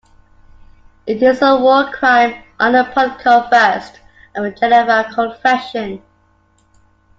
It 1.05 1.21
is 1.21 1.43
a 1.43 1.57
war 1.57 1.91
crime 1.93 2.43
under 2.59 2.83
Protocol 2.85 3.47
I 3.51 3.75
of 4.35 4.43
the 4.43 4.49
Geneva 4.59 5.07
Convention. 5.13 6.01